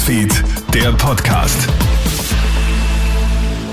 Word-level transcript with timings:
Newsfeed, 0.00 0.32
der 0.72 0.92
Podcast. 0.92 1.68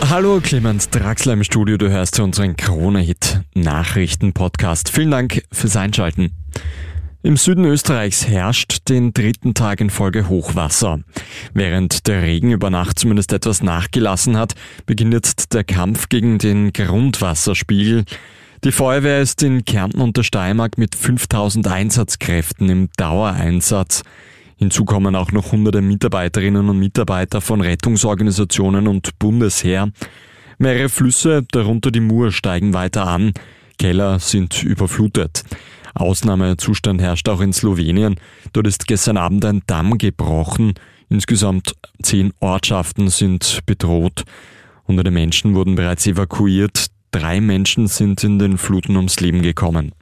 Hallo 0.09 0.41
Clemens 0.41 0.89
Draxler 0.89 1.33
im 1.33 1.43
Studio, 1.45 1.77
du 1.77 1.89
hörst 1.89 2.19
unseren 2.19 2.57
Krone-Hit 2.57 3.39
Nachrichten-Podcast. 3.53 4.89
Vielen 4.89 5.11
Dank 5.11 5.43
fürs 5.53 5.77
Einschalten. 5.77 6.33
Im 7.23 7.37
Süden 7.37 7.63
Österreichs 7.63 8.27
herrscht 8.27 8.89
den 8.89 9.13
dritten 9.13 9.53
Tag 9.53 9.79
in 9.79 9.89
Folge 9.89 10.27
Hochwasser. 10.27 10.99
Während 11.53 12.07
der 12.07 12.23
Regen 12.23 12.51
über 12.51 12.69
Nacht 12.69 12.99
zumindest 12.99 13.31
etwas 13.31 13.63
nachgelassen 13.63 14.35
hat, 14.35 14.55
beginnt 14.85 15.13
jetzt 15.13 15.53
der 15.53 15.63
Kampf 15.63 16.09
gegen 16.09 16.39
den 16.39 16.73
Grundwasserspiegel. 16.73 18.03
Die 18.65 18.71
Feuerwehr 18.73 19.21
ist 19.21 19.43
in 19.43 19.63
Kärnten 19.63 20.01
und 20.01 20.17
der 20.17 20.23
Steiermark 20.23 20.77
mit 20.77 20.93
5000 20.93 21.67
Einsatzkräften 21.67 22.67
im 22.69 22.89
Dauereinsatz. 22.97 24.03
Hinzu 24.57 24.85
kommen 24.85 25.15
auch 25.15 25.31
noch 25.31 25.51
hunderte 25.51 25.81
Mitarbeiterinnen 25.81 26.67
und 26.67 26.79
Mitarbeiter 26.79 27.41
von 27.41 27.61
Rettungsorganisationen 27.61 28.87
und 28.87 29.19
Bundesheer. 29.19 29.91
Mehrere 30.57 30.89
Flüsse, 30.89 31.43
darunter 31.51 31.91
die 31.91 31.99
Mur, 31.99 32.31
steigen 32.31 32.73
weiter 32.73 33.05
an. 33.05 33.33
Keller 33.77 34.17
sind 34.17 34.63
überflutet. 34.63 35.43
Ausnahmezustand 35.93 37.01
herrscht 37.01 37.29
auch 37.29 37.41
in 37.41 37.53
Slowenien. 37.53 38.15
Dort 38.53 38.65
ist 38.65 38.87
gestern 38.87 39.17
Abend 39.17 39.45
ein 39.45 39.61
Damm 39.67 39.99
gebrochen. 39.99 40.73
Insgesamt 41.09 41.75
zehn 42.01 42.33
Ortschaften 42.39 43.09
sind 43.09 43.59
bedroht. 43.67 44.23
Hunderte 44.87 45.11
Menschen 45.11 45.53
wurden 45.53 45.75
bereits 45.75 46.07
evakuiert. 46.07 46.87
Drei 47.11 47.41
Menschen 47.41 47.87
sind 47.87 48.23
in 48.23 48.39
den 48.39 48.57
Fluten 48.57 48.95
ums 48.95 49.19
Leben 49.19 49.43
gekommen. 49.43 49.93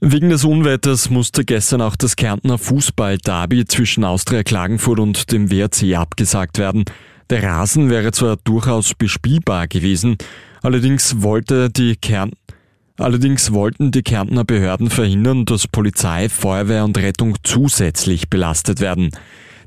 Wegen 0.00 0.28
des 0.28 0.44
Unwetters 0.44 1.08
musste 1.08 1.44
gestern 1.44 1.80
auch 1.80 1.96
das 1.96 2.16
Kärntner 2.16 2.58
Fußball-Derby 2.58 3.64
zwischen 3.64 4.04
Austria 4.04 4.42
Klagenfurt 4.42 5.00
und 5.00 5.32
dem 5.32 5.50
WRC 5.50 5.96
abgesagt 5.96 6.58
werden. 6.58 6.84
Der 7.30 7.42
Rasen 7.42 7.88
wäre 7.88 8.12
zwar 8.12 8.36
durchaus 8.36 8.94
bespielbar 8.94 9.68
gewesen, 9.68 10.18
allerdings 10.62 11.22
wollte 11.22 11.70
die 11.70 11.96
Kärn 11.96 12.32
Allerdings 12.98 13.52
wollten 13.52 13.90
die 13.90 14.02
Kärntner 14.02 14.44
Behörden 14.44 14.88
verhindern, 14.88 15.44
dass 15.44 15.68
Polizei, 15.68 16.30
Feuerwehr 16.30 16.82
und 16.84 16.96
Rettung 16.96 17.36
zusätzlich 17.42 18.30
belastet 18.30 18.80
werden. 18.80 19.10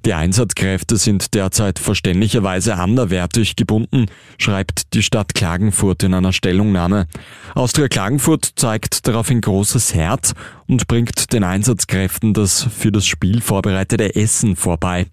Die 0.06 0.14
Einsatzkräfte 0.14 0.98
sind 0.98 1.34
derzeit 1.34 1.78
verständlicherweise 1.78 2.76
anderwertig 2.76 3.56
gebunden, 3.56 4.06
schreibt 4.38 4.94
die 4.94 5.04
Stadt 5.04 5.36
Klagenfurt 5.36 6.04
in 6.04 6.14
einer 6.14 6.34
Stellungnahme. 6.34 7.08
Austria 7.54 7.88
Klagenfurt 7.88 8.54
zeigt 8.56 9.08
daraufhin 9.08 9.42
großes 9.42 9.94
Herz 9.94 10.34
und 10.68 10.88
bringt 10.88 11.34
den 11.34 11.44
Einsatzkräften 11.44 12.34
das 12.34 12.64
für 12.64 12.92
das 12.92 13.06
Spiel 13.06 13.42
vorbereitete 13.42 14.16
Essen 14.16 14.56
vorbei. 14.56 15.08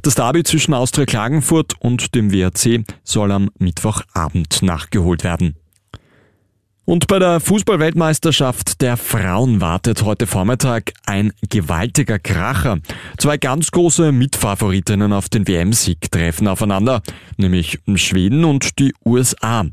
Das 0.00 0.14
Derby 0.14 0.42
zwischen 0.42 0.74
Austria 0.74 1.06
Klagenfurt 1.06 1.74
und 1.78 2.14
dem 2.14 2.32
WRC 2.32 2.84
soll 3.04 3.30
am 3.30 3.50
Mittwochabend 3.58 4.62
nachgeholt 4.62 5.22
werden. 5.22 5.56
Und 6.84 7.06
bei 7.06 7.20
der 7.20 7.38
Fußballweltmeisterschaft 7.38 8.80
der 8.80 8.96
Frauen 8.96 9.60
wartet 9.60 10.02
heute 10.02 10.26
Vormittag 10.26 10.92
ein 11.06 11.32
gewaltiger 11.48 12.18
Kracher. 12.18 12.80
Zwei 13.18 13.38
ganz 13.38 13.70
große 13.70 14.10
Mitfavoritinnen 14.10 15.12
auf 15.12 15.28
den 15.28 15.46
WM-Sieg 15.46 16.10
treffen 16.10 16.48
aufeinander, 16.48 17.00
nämlich 17.36 17.78
Schweden 17.94 18.44
und 18.44 18.80
die 18.80 18.92
USA. 19.04 19.64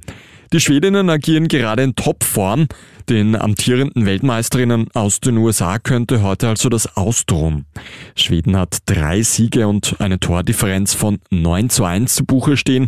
Die 0.54 0.60
Schwedinnen 0.60 1.10
agieren 1.10 1.48
gerade 1.48 1.84
in 1.84 1.96
Topform. 1.96 2.68
Den 3.08 3.36
amtierenden 3.36 4.06
Weltmeisterinnen 4.06 4.88
aus 4.94 5.20
den 5.20 5.38
USA 5.38 5.80
könnte 5.80 6.22
heute 6.22 6.48
also 6.48 6.70
das 6.70 6.96
Ausdruhen. 6.96 7.66
Schweden 8.16 8.56
hat 8.56 8.78
drei 8.86 9.24
Siege 9.24 9.68
und 9.68 9.96
eine 10.00 10.20
Tordifferenz 10.20 10.94
von 10.94 11.20
9 11.32 11.72
zu 11.72 11.86
1 11.86 12.14
zu 12.14 12.26
Buche 12.26 12.56
stehen. 12.56 12.88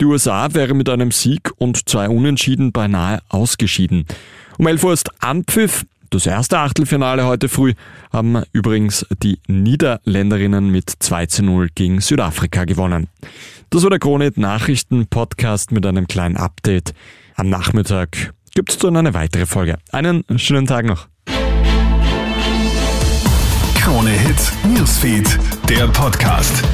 Die 0.00 0.06
USA 0.06 0.54
wäre 0.54 0.72
mit 0.72 0.88
einem 0.88 1.10
Sieg 1.10 1.50
und 1.58 1.86
zwei 1.88 2.08
Unentschieden 2.08 2.72
beinahe 2.72 3.20
ausgeschieden. 3.28 4.06
Um 4.56 4.66
11 4.66 4.84
Uhr 4.84 4.92
ist 4.94 5.22
Anpfiff. 5.22 5.84
Das 6.08 6.24
erste 6.24 6.58
Achtelfinale 6.58 7.26
heute 7.26 7.50
früh 7.50 7.74
haben 8.10 8.42
übrigens 8.52 9.06
die 9.22 9.38
Niederländerinnen 9.46 10.70
mit 10.70 10.90
2 10.98 11.26
zu 11.26 11.42
0 11.44 11.68
gegen 11.74 12.00
Südafrika 12.00 12.64
gewonnen. 12.64 13.08
Das 13.68 13.82
war 13.82 13.90
der 13.90 13.98
Krone 13.98 14.32
Nachrichten 14.36 15.06
Podcast 15.06 15.70
mit 15.70 15.84
einem 15.84 16.06
kleinen 16.06 16.38
Update. 16.38 16.94
Am 17.36 17.50
Nachmittag 17.50 18.32
gibt 18.54 18.70
es 18.70 18.78
dann 18.78 18.96
eine 18.96 19.12
weitere 19.12 19.44
Folge. 19.44 19.76
Einen 19.92 20.24
schönen 20.36 20.66
Tag 20.66 20.86
noch. 20.86 21.08
Krone 23.74 24.10
Hits, 24.10 24.52
Newsfeed, 24.64 25.38
der 25.68 25.86
Podcast. 25.88 26.64